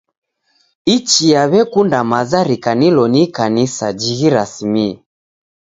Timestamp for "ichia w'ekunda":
0.95-1.99